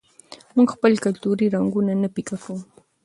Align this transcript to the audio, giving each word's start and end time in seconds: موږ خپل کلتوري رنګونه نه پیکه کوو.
موږ 0.55 0.67
خپل 0.75 0.91
کلتوري 1.05 1.45
رنګونه 1.55 1.91
نه 2.01 2.07
پیکه 2.15 2.37
کوو. 2.43 2.59